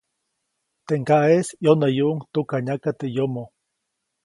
Teʼ 0.85 0.99
ŋgaʼeʼis 1.01 1.47
ʼyonäyuʼuŋ 1.59 2.17
tukanyaka 2.31 2.89
teʼ 2.99 3.11
yomo,. 3.15 3.43